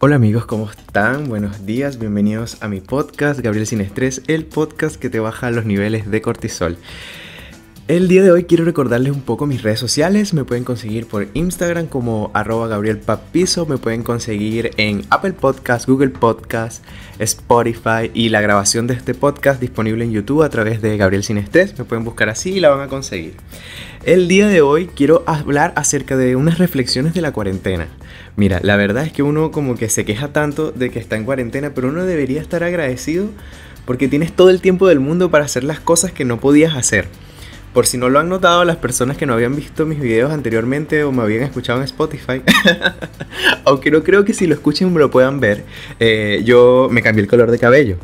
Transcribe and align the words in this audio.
Hola 0.00 0.14
amigos, 0.14 0.46
¿cómo 0.46 0.70
están? 0.70 1.28
Buenos 1.28 1.66
días, 1.66 1.98
bienvenidos 1.98 2.62
a 2.62 2.68
mi 2.68 2.80
podcast 2.80 3.40
Gabriel 3.40 3.66
Sin 3.66 3.80
Estrés, 3.80 4.22
el 4.28 4.44
podcast 4.44 4.94
que 4.94 5.10
te 5.10 5.18
baja 5.18 5.50
los 5.50 5.64
niveles 5.64 6.08
de 6.08 6.22
cortisol. 6.22 6.78
El 7.88 8.06
día 8.06 8.22
de 8.22 8.30
hoy 8.30 8.44
quiero 8.44 8.66
recordarles 8.66 9.14
un 9.14 9.22
poco 9.22 9.46
mis 9.46 9.62
redes 9.62 9.80
sociales. 9.80 10.34
Me 10.34 10.44
pueden 10.44 10.62
conseguir 10.62 11.06
por 11.06 11.26
Instagram 11.32 11.86
como 11.86 12.30
arroba 12.34 12.68
Gabriel 12.68 12.98
Papizo. 12.98 13.64
Me 13.64 13.78
pueden 13.78 14.02
conseguir 14.02 14.72
en 14.76 15.06
Apple 15.08 15.32
Podcast, 15.32 15.88
Google 15.88 16.10
Podcast, 16.10 16.84
Spotify 17.18 18.10
y 18.12 18.28
la 18.28 18.42
grabación 18.42 18.88
de 18.88 18.92
este 18.92 19.14
podcast 19.14 19.58
disponible 19.58 20.04
en 20.04 20.12
YouTube 20.12 20.42
a 20.42 20.50
través 20.50 20.82
de 20.82 20.98
Gabriel 20.98 21.24
Sin. 21.24 21.36
Me 21.36 21.84
pueden 21.84 22.04
buscar 22.04 22.28
así 22.28 22.56
y 22.56 22.60
la 22.60 22.68
van 22.68 22.82
a 22.82 22.88
conseguir. 22.88 23.36
El 24.04 24.28
día 24.28 24.48
de 24.48 24.60
hoy 24.60 24.88
quiero 24.88 25.24
hablar 25.26 25.72
acerca 25.74 26.18
de 26.18 26.36
unas 26.36 26.58
reflexiones 26.58 27.14
de 27.14 27.22
la 27.22 27.32
cuarentena. 27.32 27.88
Mira, 28.36 28.60
la 28.62 28.76
verdad 28.76 29.06
es 29.06 29.12
que 29.12 29.22
uno 29.22 29.50
como 29.50 29.76
que 29.76 29.88
se 29.88 30.04
queja 30.04 30.28
tanto 30.28 30.72
de 30.72 30.90
que 30.90 30.98
está 30.98 31.16
en 31.16 31.24
cuarentena, 31.24 31.72
pero 31.74 31.88
uno 31.88 32.04
debería 32.04 32.42
estar 32.42 32.62
agradecido 32.64 33.30
porque 33.86 34.08
tienes 34.08 34.34
todo 34.34 34.50
el 34.50 34.60
tiempo 34.60 34.88
del 34.88 35.00
mundo 35.00 35.30
para 35.30 35.46
hacer 35.46 35.64
las 35.64 35.80
cosas 35.80 36.12
que 36.12 36.26
no 36.26 36.38
podías 36.38 36.76
hacer. 36.76 37.08
Por 37.72 37.86
si 37.86 37.98
no 37.98 38.08
lo 38.08 38.18
han 38.18 38.28
notado 38.28 38.64
las 38.64 38.76
personas 38.76 39.16
que 39.16 39.26
no 39.26 39.34
habían 39.34 39.54
visto 39.54 39.86
mis 39.86 40.00
videos 40.00 40.32
anteriormente 40.32 41.04
o 41.04 41.12
me 41.12 41.22
habían 41.22 41.42
escuchado 41.42 41.78
en 41.78 41.84
Spotify, 41.84 42.42
aunque 43.64 43.90
no 43.90 44.02
creo 44.02 44.24
que 44.24 44.32
si 44.32 44.46
lo 44.46 44.54
escuchen 44.54 44.92
me 44.92 44.98
lo 44.98 45.10
puedan 45.10 45.38
ver, 45.40 45.64
eh, 46.00 46.42
yo 46.44 46.88
me 46.90 47.02
cambié 47.02 47.22
el 47.22 47.28
color 47.28 47.50
de 47.50 47.58
cabello. 47.58 47.96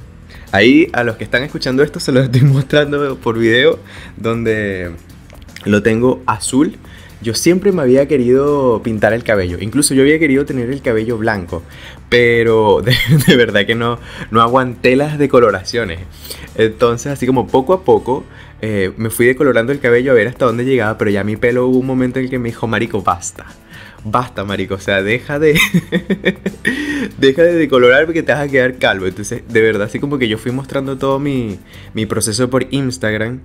Ahí 0.53 0.89
a 0.93 1.03
los 1.03 1.17
que 1.17 1.25
están 1.25 1.43
escuchando 1.43 1.83
esto 1.83 1.99
se 1.99 2.13
los 2.13 2.25
estoy 2.25 2.41
mostrando 2.43 3.17
por 3.17 3.39
video 3.39 3.79
donde 4.17 4.93
lo 5.65 5.83
tengo 5.83 6.23
azul 6.27 6.77
yo 7.23 7.35
siempre 7.35 7.73
me 7.73 7.83
había 7.83 8.07
querido 8.07 8.83
pintar 8.83 9.13
el 9.13 9.25
cabello, 9.25 9.59
incluso 9.61 9.95
yo 9.95 10.03
había 10.03 10.19
querido 10.19 10.45
tener 10.45 10.71
el 10.71 10.83
cabello 10.83 11.19
blanco, 11.19 11.63
pero 12.09 12.83
de, 13.27 13.37
verdad 13.37 13.67
que 13.67 13.75
no, 13.75 13.99
no 14.31 14.43
aguanté 14.43 14.97
las 14.97 15.19
decoloraciones. 15.19 16.01
Entonces, 16.57 17.13
así 17.13 17.27
como 17.27 17.47
poco 17.47 17.73
a 17.73 17.83
poco, 17.83 18.25
eh, 18.63 18.93
me 18.97 19.11
fui 19.11 19.27
decolorando 19.27 19.73
el 19.73 19.81
cabello 19.81 20.13
a 20.13 20.15
ver 20.15 20.29
hasta 20.29 20.47
dónde 20.47 20.65
llegaba, 20.65 20.97
pero 20.99 21.11
ya 21.11 21.25
mi 21.25 21.37
pelo 21.37 21.67
hubo 21.67 21.79
un 21.79 21.87
momento 21.87 22.19
en 22.19 22.27
el 22.27 22.31
que 22.31 22.39
me 22.39 22.49
dijo, 22.49 22.67
Marico, 22.67 23.03
basta 23.03 23.47
basta, 24.05 24.45
marico, 24.45 24.75
o 24.75 24.79
sea, 24.79 25.03
deja 25.03 25.39
de 25.39 25.59
deja 27.19 27.43
de 27.43 27.55
decolorar 27.55 28.05
porque 28.05 28.23
te 28.23 28.33
vas 28.33 28.43
a 28.43 28.49
quedar 28.49 28.79
calvo. 28.79 29.07
Entonces, 29.07 29.43
de 29.49 29.61
verdad, 29.61 29.87
así 29.87 29.99
como 29.99 30.19
que 30.19 30.29
yo 30.29 30.39
fui 30.39 30.53
mostrando 30.53 30.99
todo 30.99 31.19
mi, 31.19 31.59
mi 31.95 32.07
proceso 32.07 32.49
por 32.51 32.67
Instagram 32.73 33.41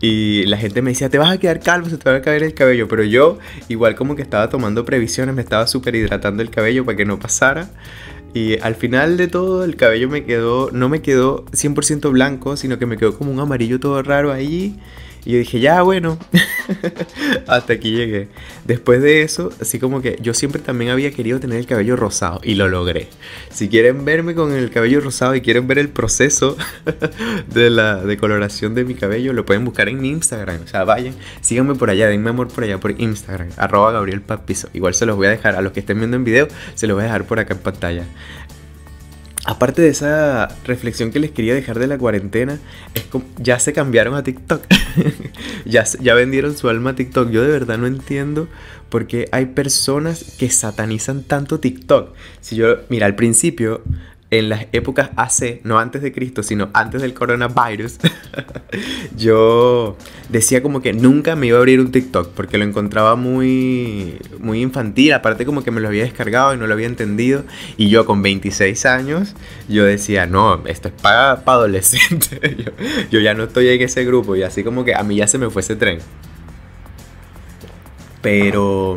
y 0.00 0.44
la 0.46 0.58
gente 0.58 0.82
me 0.82 0.90
decía, 0.90 1.08
te 1.08 1.18
vas 1.18 1.30
a 1.30 1.38
quedar 1.38 1.60
calvo, 1.60 1.88
se 1.88 1.96
te 1.96 2.10
va 2.10 2.16
a 2.16 2.22
caer 2.22 2.42
el 2.42 2.54
cabello, 2.54 2.88
pero 2.88 3.04
yo 3.04 3.38
igual 3.68 3.94
como 3.94 4.16
que 4.16 4.22
estaba 4.22 4.48
tomando 4.50 4.84
previsiones, 4.84 5.34
me 5.34 5.42
estaba 5.42 5.66
súper 5.66 5.94
hidratando 5.94 6.42
el 6.42 6.50
cabello 6.50 6.84
para 6.84 6.96
que 6.96 7.04
no 7.04 7.18
pasara. 7.18 7.70
Y 8.34 8.58
al 8.60 8.74
final 8.74 9.16
de 9.18 9.28
todo 9.28 9.62
el 9.62 9.76
cabello 9.76 10.08
me 10.08 10.24
quedó, 10.24 10.70
no 10.72 10.88
me 10.88 11.02
quedó 11.02 11.44
100% 11.46 12.10
blanco, 12.10 12.56
sino 12.56 12.78
que 12.78 12.86
me 12.86 12.96
quedó 12.96 13.16
como 13.16 13.30
un 13.30 13.40
amarillo 13.40 13.78
todo 13.78 14.02
raro 14.02 14.32
ahí. 14.32 14.78
Y 15.24 15.32
yo 15.32 15.38
dije, 15.38 15.60
ya, 15.60 15.82
bueno, 15.82 16.18
hasta 17.46 17.72
aquí 17.74 17.92
llegué. 17.92 18.28
Después 18.64 19.00
de 19.00 19.22
eso, 19.22 19.50
así 19.60 19.78
como 19.78 20.02
que 20.02 20.18
yo 20.20 20.34
siempre 20.34 20.60
también 20.60 20.90
había 20.90 21.12
querido 21.12 21.38
tener 21.38 21.58
el 21.58 21.66
cabello 21.66 21.94
rosado 21.94 22.40
y 22.42 22.56
lo 22.56 22.68
logré. 22.68 23.08
Si 23.50 23.68
quieren 23.68 24.04
verme 24.04 24.34
con 24.34 24.52
el 24.52 24.70
cabello 24.70 25.00
rosado 25.00 25.34
y 25.36 25.40
quieren 25.40 25.68
ver 25.68 25.78
el 25.78 25.88
proceso 25.88 26.56
de 27.54 27.70
la 27.70 28.04
decoloración 28.04 28.74
de 28.74 28.84
mi 28.84 28.94
cabello, 28.94 29.32
lo 29.32 29.46
pueden 29.46 29.64
buscar 29.64 29.88
en 29.88 30.00
mi 30.00 30.08
Instagram. 30.08 30.62
O 30.64 30.66
sea, 30.66 30.82
vayan, 30.84 31.14
síganme 31.40 31.76
por 31.76 31.90
allá, 31.90 32.08
denme 32.08 32.30
amor 32.30 32.48
por 32.48 32.64
allá 32.64 32.78
por 32.78 33.00
Instagram, 33.00 33.50
arroba 33.56 33.92
Gabriel. 33.92 34.22
Igual 34.72 34.94
se 34.94 35.06
los 35.06 35.16
voy 35.16 35.28
a 35.28 35.30
dejar, 35.30 35.54
a 35.54 35.62
los 35.62 35.72
que 35.72 35.80
estén 35.80 35.98
viendo 35.98 36.16
en 36.16 36.24
video, 36.24 36.48
se 36.74 36.86
los 36.86 36.96
voy 36.96 37.02
a 37.02 37.06
dejar 37.06 37.24
por 37.26 37.38
acá 37.38 37.54
en 37.54 37.60
pantalla. 37.60 38.04
Aparte 39.52 39.82
de 39.82 39.88
esa 39.88 40.48
reflexión 40.64 41.10
que 41.10 41.18
les 41.18 41.30
quería 41.30 41.52
dejar 41.52 41.78
de 41.78 41.86
la 41.86 41.98
cuarentena, 41.98 42.58
es 42.94 43.02
como, 43.02 43.26
ya 43.36 43.58
se 43.58 43.74
cambiaron 43.74 44.14
a 44.14 44.22
TikTok. 44.22 44.62
ya, 45.66 45.84
ya 46.00 46.14
vendieron 46.14 46.56
su 46.56 46.70
alma 46.70 46.90
a 46.90 46.94
TikTok. 46.94 47.28
Yo 47.28 47.42
de 47.42 47.50
verdad 47.50 47.76
no 47.76 47.86
entiendo 47.86 48.48
por 48.88 49.06
qué 49.06 49.28
hay 49.30 49.44
personas 49.44 50.24
que 50.38 50.48
satanizan 50.48 51.22
tanto 51.22 51.60
TikTok. 51.60 52.14
Si 52.40 52.56
yo, 52.56 52.76
mira, 52.88 53.04
al 53.04 53.14
principio 53.14 53.82
en 54.32 54.48
las 54.48 54.64
épocas 54.72 55.10
AC, 55.16 55.60
no 55.62 55.78
antes 55.78 56.00
de 56.00 56.10
Cristo, 56.10 56.42
sino 56.42 56.70
antes 56.72 57.02
del 57.02 57.12
coronavirus, 57.12 57.98
yo 59.16 59.98
decía 60.30 60.62
como 60.62 60.80
que 60.80 60.94
nunca 60.94 61.36
me 61.36 61.48
iba 61.48 61.58
a 61.58 61.60
abrir 61.60 61.80
un 61.80 61.92
TikTok 61.92 62.30
porque 62.30 62.56
lo 62.56 62.64
encontraba 62.64 63.14
muy, 63.14 64.16
muy 64.38 64.62
infantil, 64.62 65.12
aparte 65.12 65.44
como 65.44 65.62
que 65.62 65.70
me 65.70 65.82
lo 65.82 65.88
había 65.88 66.04
descargado 66.04 66.54
y 66.54 66.56
no 66.56 66.66
lo 66.66 66.72
había 66.72 66.86
entendido, 66.86 67.44
y 67.76 67.90
yo 67.90 68.06
con 68.06 68.22
26 68.22 68.86
años, 68.86 69.34
yo 69.68 69.84
decía, 69.84 70.24
no, 70.24 70.66
esto 70.66 70.88
es 70.88 70.94
para, 70.94 71.32
adolescentes, 71.32 72.40
yo, 72.56 72.72
yo 73.10 73.20
ya 73.20 73.34
no 73.34 73.44
estoy 73.44 73.68
en 73.68 73.82
ese 73.82 74.02
grupo, 74.06 74.34
y 74.34 74.44
así 74.44 74.64
como 74.64 74.82
que 74.82 74.94
a 74.94 75.02
mí 75.02 75.16
ya 75.16 75.26
se 75.26 75.36
me 75.36 75.50
fue 75.50 75.60
ese 75.60 75.76
tren. 75.76 75.98
Pero 78.22 78.96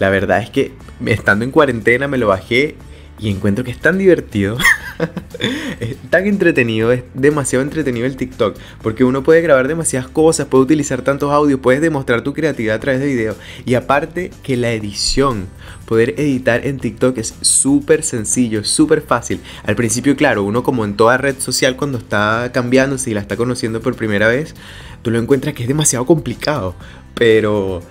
la 0.00 0.08
verdad 0.08 0.40
es 0.40 0.48
que 0.48 0.72
estando 1.04 1.44
en 1.44 1.50
cuarentena 1.50 2.08
me 2.08 2.16
lo 2.16 2.28
bajé 2.28 2.76
y 3.18 3.30
encuentro 3.30 3.64
que 3.64 3.70
es 3.70 3.78
tan 3.78 3.98
divertido, 3.98 4.58
es 5.80 5.96
tan 6.10 6.26
entretenido, 6.26 6.92
es 6.92 7.04
demasiado 7.14 7.62
entretenido 7.62 8.06
el 8.06 8.16
TikTok, 8.16 8.56
porque 8.82 9.04
uno 9.04 9.22
puede 9.22 9.40
grabar 9.40 9.68
demasiadas 9.68 10.08
cosas, 10.08 10.46
puede 10.46 10.64
utilizar 10.64 11.02
tantos 11.02 11.30
audios, 11.30 11.60
puedes 11.60 11.80
demostrar 11.80 12.22
tu 12.22 12.32
creatividad 12.32 12.76
a 12.76 12.80
través 12.80 13.00
de 13.00 13.06
video 13.06 13.36
y 13.64 13.74
aparte 13.74 14.30
que 14.42 14.56
la 14.56 14.72
edición, 14.72 15.46
poder 15.86 16.18
editar 16.18 16.66
en 16.66 16.78
TikTok 16.78 17.18
es 17.18 17.34
súper 17.40 18.02
sencillo, 18.02 18.64
súper 18.64 19.00
fácil. 19.02 19.40
Al 19.64 19.76
principio, 19.76 20.16
claro, 20.16 20.42
uno 20.42 20.62
como 20.62 20.84
en 20.84 20.96
toda 20.96 21.16
red 21.16 21.38
social 21.38 21.76
cuando 21.76 21.98
está 21.98 22.50
cambiándose 22.52 23.10
y 23.10 23.14
la 23.14 23.20
está 23.20 23.36
conociendo 23.36 23.80
por 23.80 23.94
primera 23.94 24.28
vez, 24.28 24.54
tú 25.02 25.10
lo 25.10 25.18
encuentras 25.18 25.54
que 25.54 25.62
es 25.62 25.68
demasiado 25.68 26.04
complicado, 26.06 26.74
pero 27.14 27.82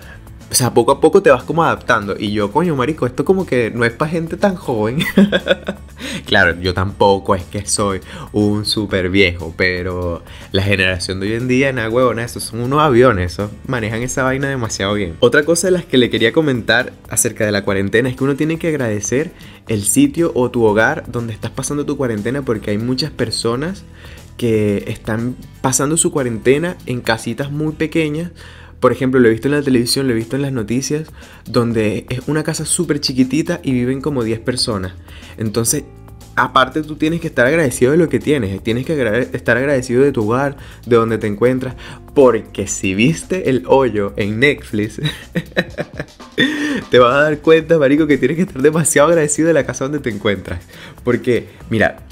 o 0.53 0.55
sea, 0.55 0.71
poco 0.71 0.91
a 0.91 1.01
poco 1.01 1.23
te 1.23 1.31
vas 1.31 1.41
como 1.41 1.63
adaptando. 1.63 2.15
Y 2.15 2.31
yo, 2.31 2.51
coño, 2.51 2.75
marico, 2.75 3.07
esto 3.07 3.25
como 3.25 3.43
que 3.43 3.71
no 3.71 3.85
es 3.85 3.91
para 3.91 4.11
gente 4.11 4.37
tan 4.37 4.53
joven. 4.53 4.99
claro, 6.27 6.61
yo 6.61 6.75
tampoco 6.75 7.33
es 7.33 7.43
que 7.43 7.65
soy 7.65 8.01
un 8.33 8.63
súper 8.63 9.09
viejo, 9.09 9.51
pero 9.57 10.21
la 10.51 10.61
generación 10.61 11.19
de 11.19 11.25
hoy 11.25 11.33
en 11.37 11.47
día, 11.47 11.73
nada 11.73 11.89
huevona, 11.89 12.23
esos 12.23 12.43
son 12.43 12.59
unos 12.59 12.81
aviones, 12.81 13.31
esos 13.33 13.49
manejan 13.65 14.03
esa 14.03 14.21
vaina 14.21 14.47
demasiado 14.47 14.93
bien. 14.93 15.17
Otra 15.21 15.41
cosa 15.41 15.65
de 15.65 15.71
las 15.71 15.85
que 15.85 15.97
le 15.97 16.11
quería 16.11 16.31
comentar 16.33 16.93
acerca 17.09 17.47
de 17.47 17.51
la 17.51 17.63
cuarentena 17.63 18.07
es 18.07 18.15
que 18.15 18.23
uno 18.23 18.35
tiene 18.35 18.59
que 18.59 18.67
agradecer 18.67 19.31
el 19.67 19.81
sitio 19.81 20.33
o 20.35 20.51
tu 20.51 20.63
hogar 20.65 21.05
donde 21.07 21.33
estás 21.33 21.49
pasando 21.49 21.83
tu 21.87 21.97
cuarentena 21.97 22.43
porque 22.43 22.69
hay 22.69 22.77
muchas 22.77 23.09
personas 23.09 23.85
que 24.37 24.83
están 24.85 25.35
pasando 25.61 25.97
su 25.97 26.11
cuarentena 26.11 26.77
en 26.85 27.01
casitas 27.01 27.51
muy 27.51 27.73
pequeñas 27.73 28.29
por 28.83 28.91
ejemplo, 28.91 29.21
lo 29.21 29.29
he 29.29 29.31
visto 29.31 29.47
en 29.47 29.53
la 29.53 29.61
televisión, 29.61 30.07
lo 30.07 30.13
he 30.13 30.17
visto 30.17 30.35
en 30.35 30.41
las 30.41 30.51
noticias, 30.51 31.07
donde 31.45 32.05
es 32.09 32.27
una 32.27 32.43
casa 32.43 32.65
súper 32.65 32.99
chiquitita 32.99 33.61
y 33.63 33.71
viven 33.71 34.01
como 34.01 34.25
10 34.25 34.41
personas. 34.41 34.91
Entonces, 35.37 35.85
aparte 36.35 36.81
tú 36.83 36.97
tienes 36.97 37.21
que 37.21 37.27
estar 37.27 37.45
agradecido 37.45 37.93
de 37.93 37.97
lo 37.97 38.09
que 38.09 38.19
tienes, 38.19 38.61
tienes 38.61 38.85
que 38.85 39.29
estar 39.31 39.55
agradecido 39.55 40.03
de 40.03 40.11
tu 40.11 40.29
hogar, 40.29 40.57
de 40.85 40.97
donde 40.97 41.17
te 41.17 41.27
encuentras, 41.27 41.75
porque 42.13 42.67
si 42.67 42.93
viste 42.93 43.49
el 43.49 43.63
hoyo 43.67 44.11
en 44.17 44.41
Netflix, 44.41 44.99
te 46.91 46.99
vas 46.99 47.15
a 47.15 47.21
dar 47.21 47.37
cuenta, 47.37 47.77
marico, 47.77 48.05
que 48.05 48.17
tienes 48.17 48.35
que 48.35 48.43
estar 48.43 48.61
demasiado 48.61 49.07
agradecido 49.07 49.47
de 49.47 49.53
la 49.53 49.65
casa 49.65 49.85
donde 49.85 49.99
te 49.99 50.09
encuentras. 50.09 50.59
Porque, 51.05 51.47
mira, 51.69 52.03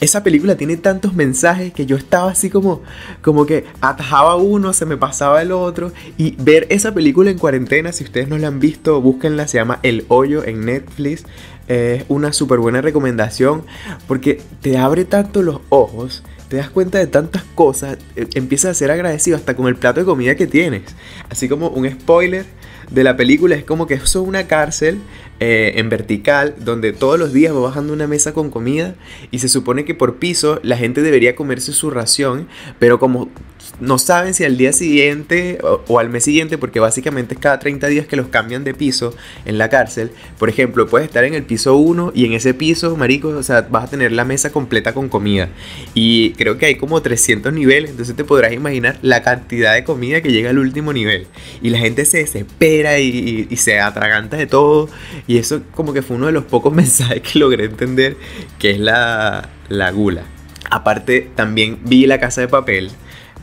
esa 0.00 0.22
película 0.22 0.56
tiene 0.56 0.76
tantos 0.76 1.14
mensajes 1.14 1.72
que 1.72 1.86
yo 1.86 1.96
estaba 1.96 2.30
así 2.30 2.48
como, 2.50 2.82
como 3.22 3.44
que 3.46 3.66
atajaba 3.80 4.36
uno, 4.36 4.72
se 4.72 4.86
me 4.86 4.96
pasaba 4.96 5.42
el 5.42 5.52
otro. 5.52 5.92
Y 6.16 6.36
ver 6.38 6.66
esa 6.70 6.94
película 6.94 7.30
en 7.30 7.38
cuarentena, 7.38 7.92
si 7.92 8.04
ustedes 8.04 8.28
no 8.28 8.38
la 8.38 8.48
han 8.48 8.60
visto, 8.60 9.00
búsquenla, 9.00 9.46
se 9.46 9.58
llama 9.58 9.78
El 9.82 10.06
Hoyo 10.08 10.44
en 10.44 10.64
Netflix. 10.64 11.24
Es 11.68 12.04
una 12.08 12.32
súper 12.32 12.58
buena 12.58 12.80
recomendación 12.80 13.62
porque 14.08 14.40
te 14.60 14.76
abre 14.76 15.04
tanto 15.04 15.42
los 15.42 15.60
ojos, 15.68 16.24
te 16.48 16.56
das 16.56 16.70
cuenta 16.70 16.98
de 16.98 17.06
tantas 17.06 17.44
cosas, 17.54 17.98
eh, 18.16 18.26
empiezas 18.34 18.72
a 18.72 18.74
ser 18.74 18.90
agradecido 18.90 19.36
hasta 19.36 19.54
con 19.54 19.68
el 19.68 19.76
plato 19.76 20.00
de 20.00 20.06
comida 20.06 20.34
que 20.34 20.48
tienes. 20.48 20.82
Así 21.28 21.48
como 21.48 21.68
un 21.68 21.88
spoiler 21.88 22.44
de 22.90 23.04
la 23.04 23.16
película 23.16 23.54
es 23.54 23.64
como 23.64 23.86
que 23.86 23.94
eso 23.94 24.22
es 24.22 24.28
una 24.28 24.48
cárcel 24.48 24.98
eh, 25.40 25.72
en 25.76 25.88
vertical 25.88 26.54
donde 26.58 26.92
todos 26.92 27.18
los 27.18 27.32
días 27.32 27.54
va 27.54 27.60
bajando 27.60 27.92
una 27.92 28.06
mesa 28.06 28.34
con 28.34 28.50
comida 28.50 28.94
y 29.30 29.38
se 29.38 29.48
supone 29.48 29.86
que 29.86 29.94
por 29.94 30.16
piso 30.16 30.60
la 30.62 30.76
gente 30.76 31.00
debería 31.00 31.34
comerse 31.34 31.72
su 31.72 31.90
ración, 31.90 32.46
pero 32.78 32.98
como 32.98 33.30
no 33.80 33.98
saben 33.98 34.34
si 34.34 34.44
al 34.44 34.56
día 34.56 34.72
siguiente 34.72 35.58
o, 35.62 35.98
al 35.98 36.10
mes 36.10 36.24
siguiente, 36.24 36.58
porque 36.58 36.80
básicamente 36.80 37.34
es 37.34 37.40
cada 37.40 37.58
30 37.58 37.86
días 37.88 38.06
que 38.06 38.16
los 38.16 38.28
cambian 38.28 38.64
de 38.64 38.74
piso 38.74 39.14
en 39.44 39.58
la 39.58 39.68
cárcel. 39.68 40.10
Por 40.38 40.48
ejemplo, 40.48 40.86
puedes 40.86 41.08
estar 41.08 41.24
en 41.24 41.34
el 41.34 41.44
piso 41.44 41.76
1 41.76 42.12
y 42.14 42.26
en 42.26 42.32
ese 42.32 42.54
piso, 42.54 42.96
marico, 42.96 43.28
o 43.28 43.42
sea, 43.42 43.62
vas 43.62 43.84
a 43.84 43.90
tener 43.90 44.12
la 44.12 44.24
mesa 44.24 44.52
completa 44.52 44.92
con 44.92 45.08
comida. 45.08 45.48
Y 45.94 46.32
creo 46.32 46.58
que 46.58 46.66
hay 46.66 46.76
como 46.76 47.00
300 47.00 47.52
niveles, 47.52 47.90
entonces 47.90 48.14
te 48.14 48.24
podrás 48.24 48.52
imaginar 48.52 48.98
la 49.02 49.22
cantidad 49.22 49.74
de 49.74 49.84
comida 49.84 50.20
que 50.20 50.30
llega 50.30 50.50
al 50.50 50.58
último 50.58 50.92
nivel. 50.92 51.26
Y 51.62 51.70
la 51.70 51.78
gente 51.78 52.04
se 52.04 52.18
desespera 52.18 52.98
y, 52.98 53.48
se 53.56 53.78
atraganta 53.78 54.36
de 54.36 54.46
todo. 54.46 54.88
Y 55.26 55.38
eso 55.38 55.62
como 55.74 55.92
que 55.92 56.02
fue 56.02 56.16
uno 56.16 56.26
de 56.26 56.32
los 56.32 56.44
pocos 56.44 56.72
mensajes 56.74 57.20
que 57.22 57.38
logré 57.38 57.64
entender, 57.64 58.16
que 58.58 58.70
es 58.70 58.78
la, 58.78 59.48
la 59.68 59.90
gula. 59.90 60.24
Aparte, 60.70 61.30
también 61.34 61.78
vi 61.84 62.06
la 62.06 62.20
casa 62.20 62.40
de 62.40 62.48
papel 62.48 62.90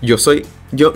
yo 0.02 0.18
soy, 0.18 0.46
yo, 0.72 0.94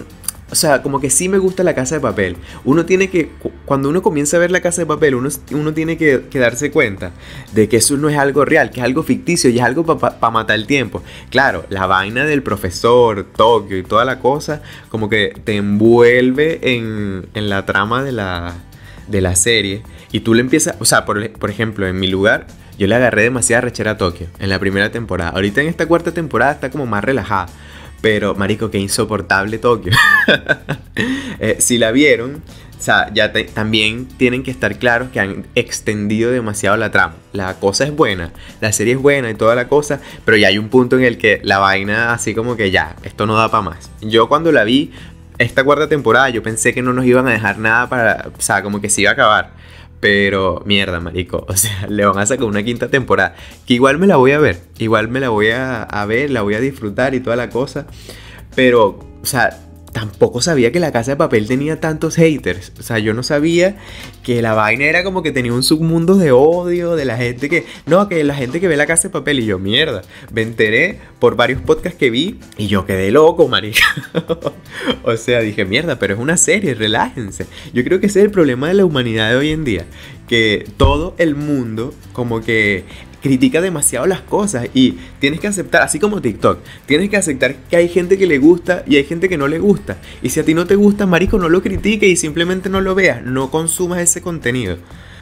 o 0.51 0.56
sea, 0.56 0.81
como 0.81 1.00
que 1.00 1.09
sí 1.09 1.30
me 1.30 1.38
gusta 1.38 1.63
la 1.63 1.74
casa 1.74 1.95
de 1.95 2.01
papel. 2.01 2.36
Uno 2.65 2.86
tiene 2.86 3.09
que, 3.09 3.31
cuando 3.65 3.88
uno 3.88 4.01
comienza 4.01 4.36
a 4.36 4.42
ver 4.42 4.51
la 4.51 4.59
casa 4.59 4.81
de 4.81 4.86
papel, 4.86 5.15
uno, 5.15 5.30
uno 5.51 5.74
tiene 5.74 5.98
que, 5.98 6.19
darse 6.33 6.71
cuenta 6.71 7.12
de 7.53 7.69
que 7.69 7.77
eso 7.77 7.95
no 7.95 8.09
es 8.09 8.18
algo 8.18 8.44
real, 8.44 8.69
que 8.69 8.81
es 8.81 8.86
algo 8.86 9.01
ficticio 9.01 9.50
y 9.50 9.59
es 9.59 9.63
algo 9.63 9.86
para 9.98 10.30
matar 10.30 10.57
el 10.57 10.68
tiempo. 10.68 11.01
Claro, 11.30 11.65
la 11.69 11.86
vaina 11.86 12.25
del 12.25 12.44
profesor, 12.44 13.25
Tokio 13.33 13.77
y 13.77 13.83
toda 13.83 14.03
la 14.03 14.19
cosa, 14.19 14.62
como 14.89 15.07
que 15.09 15.33
te 15.45 15.56
envuelve 15.56 16.59
en, 16.75 17.27
en 17.33 17.50
la 17.50 17.65
trama 17.65 18.03
de 18.03 18.12
la, 18.12 18.53
de 19.07 19.21
la 19.21 19.36
serie. 19.36 19.83
Y 20.12 20.19
tú 20.19 20.33
le 20.33 20.42
empiezas, 20.42 20.75
o 20.80 20.86
sea, 20.86 21.06
por, 21.06 21.31
por 21.31 21.50
ejemplo, 21.50 21.88
en 21.88 21.98
mi 21.98 22.07
lugar, 22.07 22.48
yo 22.77 22.88
le 22.88 22.95
agarré 22.95 23.24
demasiada 23.24 23.62
rechera 23.62 23.92
a 23.92 23.98
Tokio 23.98 24.27
en 24.39 24.50
la 24.50 24.59
primera 24.59 24.92
temporada. 24.92 25.31
Ahorita 25.31 25.62
en 25.62 25.68
esta 25.68 25.86
cuarta 25.86 26.12
temporada 26.12 26.51
está 26.51 26.69
como 26.69 26.86
más 26.86 27.03
relajada. 27.03 27.48
Pero, 28.01 28.36
marico, 28.36 28.71
qué 28.71 28.80
insoportable 28.80 29.57
Tokio. 29.57 29.94
Eh, 31.44 31.56
si 31.59 31.80
la 31.80 31.89
vieron, 31.92 32.44
o 32.81 32.83
sea, 32.83 33.12
ya 33.13 33.31
también 33.53 34.06
tienen 34.06 34.44
que 34.44 34.51
estar 34.51 34.77
claros 34.77 35.09
que 35.09 35.19
han 35.19 35.45
extendido 35.56 36.30
demasiado 36.30 36.77
la 36.77 36.92
trama. 36.92 37.15
La 37.33 37.56
cosa 37.56 37.86
es 37.86 37.95
buena, 37.95 38.31
la 38.59 38.71
serie 38.74 38.94
es 38.94 39.00
buena 39.00 39.31
y 39.31 39.33
toda 39.33 39.56
la 39.56 39.68
cosa, 39.68 40.00
pero 40.25 40.38
ya 40.38 40.50
hay 40.50 40.59
un 40.59 40.69
punto 40.69 40.98
en 40.98 41.03
el 41.03 41.18
que 41.18 41.39
la 41.44 41.57
vaina 41.57 42.13
así 42.13 42.36
como 42.36 42.56
que 42.56 42.69
ya, 42.69 42.95
esto 43.03 43.25
no 43.25 43.36
da 43.36 43.50
para 43.50 43.62
más. 43.62 43.89
Yo 44.01 44.27
cuando 44.27 44.51
la 44.51 44.63
vi, 44.63 44.92
esta 45.38 45.63
cuarta 45.63 45.89
temporada, 45.89 46.30
yo 46.30 46.44
pensé 46.44 46.74
que 46.74 46.81
no 46.81 46.94
nos 46.94 47.06
iban 47.06 47.27
a 47.27 47.31
dejar 47.31 47.57
nada 47.57 47.89
para, 47.89 48.31
o 48.38 48.42
sea, 48.42 48.62
como 48.62 48.81
que 48.81 48.89
se 48.89 49.01
iba 49.01 49.12
a 49.12 49.13
acabar. 49.13 49.51
Pero 50.01 50.62
mierda, 50.65 51.00
marico. 51.00 51.45
O 51.51 51.56
sea, 51.56 51.88
le 51.88 52.06
van 52.06 52.18
a 52.18 52.25
sacar 52.25 52.45
una 52.45 52.63
quinta 52.63 52.89
temporada. 52.89 53.36
Que 53.65 53.75
igual 53.75 53.98
me 53.98 54.07
la 54.07 54.18
voy 54.18 54.33
a 54.33 54.39
ver. 54.39 54.59
Igual 54.80 55.07
me 55.07 55.21
la 55.21 55.30
voy 55.30 55.51
a, 55.51 55.88
ver, 56.07 56.30
la 56.31 56.42
voy 56.42 56.56
a 56.56 56.59
disfrutar 56.59 57.15
y 57.15 57.21
toda 57.21 57.38
la 57.38 57.50
cosa. 57.50 57.86
Pero, 58.56 59.00
o 59.21 59.25
sea, 59.25 59.57
tampoco 59.91 60.41
sabía 60.41 60.71
que 60.71 60.79
la 60.79 60.91
casa 60.91 61.11
de 61.11 61.17
papel 61.17 61.47
tenía 61.47 61.79
tantos 61.79 62.15
haters. 62.15 62.71
O 62.79 62.83
sea, 62.83 62.99
yo 62.99 63.13
no 63.13 63.23
sabía 63.23 63.77
que 64.23 64.41
la 64.41 64.53
vaina 64.53 64.85
era 64.85 65.03
como 65.03 65.23
que 65.23 65.31
tenía 65.31 65.53
un 65.53 65.63
submundo 65.63 66.15
de 66.15 66.31
odio 66.31 66.95
de 66.95 67.05
la 67.05 67.17
gente 67.17 67.49
que. 67.49 67.65
No, 67.85 68.07
que 68.07 68.23
la 68.23 68.35
gente 68.35 68.59
que 68.59 68.67
ve 68.67 68.77
la 68.77 68.85
casa 68.85 69.07
de 69.07 69.09
papel. 69.11 69.39
Y 69.39 69.45
yo, 69.45 69.59
mierda. 69.59 70.01
Me 70.31 70.41
enteré 70.41 70.99
por 71.19 71.35
varios 71.35 71.61
podcasts 71.61 71.97
que 71.97 72.09
vi 72.09 72.39
y 72.57 72.67
yo 72.67 72.85
quedé 72.85 73.11
loco, 73.11 73.47
marica. 73.47 73.83
o 75.03 75.17
sea, 75.17 75.41
dije, 75.41 75.65
mierda, 75.65 75.99
pero 75.99 76.13
es 76.13 76.19
una 76.19 76.38
serie, 76.38 76.73
relájense. 76.73 77.45
Yo 77.73 77.83
creo 77.83 77.99
que 77.99 78.07
ese 78.07 78.19
es 78.19 78.25
el 78.25 78.31
problema 78.31 78.67
de 78.67 78.75
la 78.75 78.85
humanidad 78.85 79.29
de 79.29 79.35
hoy 79.35 79.49
en 79.49 79.63
día. 79.63 79.85
Que 80.27 80.65
todo 80.77 81.15
el 81.17 81.35
mundo, 81.35 81.93
como 82.13 82.41
que 82.41 82.85
critica 83.21 83.62
demasiado 83.62 84.06
las 84.07 84.21
cosas 84.21 84.68
y 84.73 84.97
tienes 85.19 85.39
que 85.39 85.47
aceptar, 85.47 85.83
así 85.83 86.00
como 86.00 86.21
TikTok, 86.21 86.59
tienes 86.85 87.09
que 87.09 87.18
aceptar 87.18 87.56
que 87.69 87.75
hay 87.75 87.88
gente 87.88 88.18
que 88.18 88.27
le 88.27 88.39
gusta 88.39 88.83
y 88.88 88.97
hay 88.97 89.03
gente 89.03 89.29
que 89.29 89.38
no 89.38 89.47
le 89.47 89.59
gusta. 89.59 89.97
Y 90.21 90.29
si 90.29 90.39
a 90.39 90.45
ti 90.45 90.53
no 90.53 90.65
te 90.65 90.75
gusta, 90.75 91.06
marico, 91.06 91.38
no 91.38 91.50
lo 91.50 91.62
critiques 91.62 92.09
y 92.09 92.15
simplemente 92.15 92.69
no 92.69 92.81
lo 92.81 92.95
veas, 92.95 93.23
no 93.23 93.51
consumas 93.51 94.00
ese 94.00 94.21
contenido. 94.21 94.77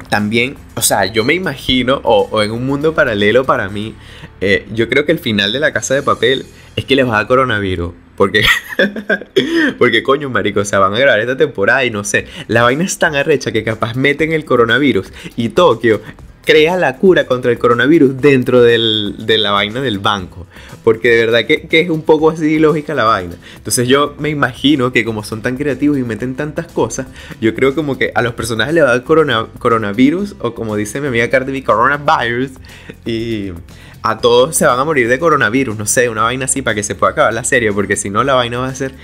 También, 0.10 0.56
o 0.76 0.82
sea, 0.82 1.06
yo 1.06 1.24
me 1.24 1.34
imagino, 1.34 2.02
o, 2.04 2.42
en 2.42 2.52
un 2.52 2.66
mundo 2.66 2.96
paralelo 2.96 3.46
para 3.46 3.70
mí, 3.70 3.94
eh, 4.42 4.66
yo 4.74 4.90
creo 4.90 5.06
que 5.06 5.12
el 5.12 5.20
final 5.20 5.52
de 5.52 5.60
la 5.60 5.72
casa 5.72 5.94
de 5.94 6.02
papel 6.02 6.46
es 6.76 6.86
que 6.86 6.96
les 6.96 7.08
va 7.08 7.20
a 7.20 7.28
coronavirus. 7.28 7.94
Porque, 8.16 8.44
porque 9.78 10.04
coño, 10.04 10.30
marico, 10.30 10.60
o 10.62 10.66
sea, 10.66 10.80
van 10.80 10.94
a 10.94 11.00
grabar 11.00 11.22
esta 11.22 11.38
temporada 11.38 11.86
y 11.86 11.90
no 11.90 12.04
sé, 12.04 12.26
la 12.48 12.64
vaina 12.64 12.84
es 12.84 12.98
tan 12.98 13.16
arrecha 13.16 13.54
que 13.54 13.64
capaz 13.64 13.96
meten 13.96 14.34
el 14.34 14.44
coronavirus 14.44 15.08
y 15.38 15.50
Tokio 15.50 16.02
crea 16.50 16.78
la 16.78 16.98
cura 16.98 17.28
contra 17.28 17.52
el 17.52 17.60
coronavirus 17.60 18.20
dentro 18.20 18.64
del, 18.64 19.14
de 19.20 19.38
la 19.38 19.52
vaina 19.52 19.82
del 19.82 20.00
banco. 20.00 20.48
Porque 20.84 21.10
de 21.10 21.28
verdad 21.28 21.46
que, 21.46 21.68
que, 21.68 21.82
es 21.82 21.92
un 21.92 22.02
poco 22.02 22.32
así 22.32 22.58
lógica 22.58 22.96
la 22.96 23.04
vaina. 23.04 23.36
Entonces 23.58 23.88
yo 23.88 24.16
me 24.18 24.30
imagino 24.30 24.92
que 24.92 25.06
como 25.06 25.24
son 25.24 25.44
tan 25.44 25.58
creativos 25.58 26.00
y 26.00 26.02
meten 26.02 26.34
tantas 26.34 26.66
cosas, 26.66 27.06
yo 27.40 27.54
creo 27.54 27.76
como 27.76 28.00
que 28.00 28.12
a 28.16 28.24
los 28.24 28.34
personajes 28.34 28.74
le 28.74 28.82
va 28.82 28.88
a 28.88 28.92
dar 28.94 29.04
corona, 29.04 29.46
coronavirus, 29.60 30.38
o 30.40 30.56
como 30.56 30.76
dice 30.76 31.00
mi 31.02 31.10
amiga 31.10 31.30
Cardi 31.30 31.52
B, 31.52 31.64
coronavirus, 31.64 32.54
y 33.06 33.52
a 34.02 34.18
todos 34.18 34.56
se 34.56 34.66
van 34.66 34.80
a 34.80 34.84
morir 34.84 35.08
de 35.08 35.20
coronavirus, 35.20 35.78
no 35.78 35.86
sé, 35.86 36.10
una 36.10 36.24
vaina 36.24 36.46
así 36.46 36.64
para 36.64 36.74
que 36.74 36.82
se 36.82 36.96
pueda 36.96 37.12
acabar 37.12 37.32
la 37.32 37.44
serie, 37.44 37.72
porque 37.72 37.96
si 37.96 38.10
no 38.10 38.24
la 38.24 38.34
vaina 38.34 38.58
va 38.58 38.70
a 38.70 38.74
ser 38.74 38.96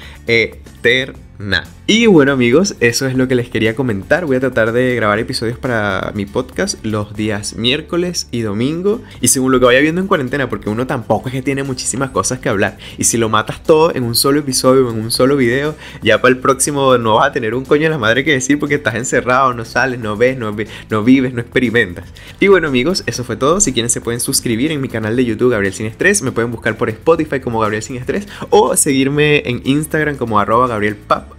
eterna. 1.35 1.63
Y 1.87 2.07
bueno 2.07 2.31
amigos, 2.31 2.75
eso 2.79 3.05
es 3.05 3.15
lo 3.15 3.27
que 3.27 3.35
les 3.35 3.47
quería 3.47 3.75
comentar. 3.75 4.25
Voy 4.25 4.37
a 4.37 4.39
tratar 4.39 4.71
de 4.71 4.95
grabar 4.95 5.19
episodios 5.19 5.59
para 5.59 6.11
mi 6.15 6.25
podcast 6.25 6.83
los 6.83 7.15
días 7.15 7.55
miércoles 7.55 8.27
y 8.31 8.41
domingo. 8.41 9.01
Y 9.21 9.27
según 9.27 9.51
lo 9.51 9.59
que 9.59 9.67
vaya 9.67 9.81
viendo 9.81 10.01
en 10.01 10.07
cuarentena, 10.07 10.49
porque 10.49 10.69
uno 10.69 10.87
tampoco 10.87 11.29
es 11.29 11.33
que 11.33 11.43
tiene 11.43 11.61
muchísimas 11.61 12.09
cosas 12.09 12.39
que 12.39 12.49
hablar. 12.49 12.79
Y 12.97 13.03
si 13.03 13.17
lo 13.17 13.29
matas 13.29 13.61
todo 13.61 13.93
en 13.93 14.03
un 14.03 14.15
solo 14.15 14.39
episodio, 14.39 14.89
en 14.89 14.99
un 14.99 15.11
solo 15.11 15.37
video, 15.37 15.75
ya 16.01 16.21
para 16.21 16.33
el 16.33 16.39
próximo 16.39 16.97
no 16.97 17.15
vas 17.15 17.29
a 17.29 17.31
tener 17.33 17.53
un 17.53 17.65
coño 17.65 17.83
de 17.83 17.89
la 17.89 17.99
madre 17.99 18.23
que 18.23 18.31
decir 18.31 18.57
porque 18.57 18.75
estás 18.75 18.95
encerrado, 18.95 19.53
no 19.53 19.63
sales, 19.63 19.99
no 19.99 20.17
ves, 20.17 20.39
no, 20.39 20.55
no 20.89 21.03
vives, 21.03 21.33
no 21.35 21.41
experimentas. 21.41 22.05
Y 22.39 22.47
bueno 22.47 22.69
amigos, 22.69 23.03
eso 23.05 23.23
fue 23.23 23.35
todo. 23.35 23.61
Si 23.61 23.73
quieren 23.73 23.91
se 23.91 24.01
pueden 24.01 24.21
suscribir 24.21 24.71
en 24.71 24.81
mi 24.81 24.89
canal 24.89 25.15
de 25.15 25.23
YouTube 25.23 25.51
Gabriel 25.51 25.73
Sin 25.73 25.85
Estrés. 25.85 26.23
Me 26.23 26.31
pueden 26.31 26.49
buscar 26.49 26.77
por 26.77 26.89
Spotify 26.89 27.39
como 27.39 27.59
Gabriel 27.59 27.83
Sin 27.83 27.97
Estrés. 27.97 28.27
O 28.49 28.75
seguirme 28.75 29.47
en 29.47 29.61
Instagram 29.65 30.15
como 30.15 30.39
arroba 30.39 30.67
Gabriel 30.67 30.95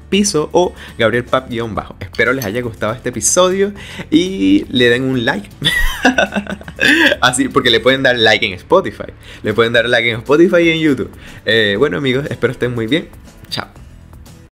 piso 0.09 0.49
o 0.53 0.75
Gabriel 0.99 1.25
Pap-bajo. 1.25 1.97
Espero 2.01 2.33
les 2.33 2.45
haya 2.45 2.61
gustado 2.63 2.93
este 2.93 3.11
episodio 3.11 3.73
y 4.11 4.65
le 4.71 4.89
den 4.91 5.05
un 5.05 5.25
like. 5.25 5.49
Así, 7.21 7.49
porque 7.49 7.71
le 7.71 7.81
pueden 7.81 8.03
dar 8.03 8.19
like 8.19 8.47
en 8.47 8.53
Spotify. 8.55 9.13
Le 9.43 9.55
pueden 9.55 9.73
dar 9.73 9.89
like 9.89 10.11
en 10.11 10.19
Spotify 10.19 10.63
y 10.63 10.71
en 10.71 10.81
YouTube. 10.81 11.11
Eh, 11.45 11.77
bueno 11.79 11.99
amigos, 11.99 12.27
espero 12.31 12.53
estén 12.53 12.75
muy 12.75 12.87
bien. 12.87 13.09
Chao. 13.51 13.86